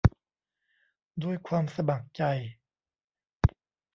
[1.23, 2.23] ด้วยความสมัครใจ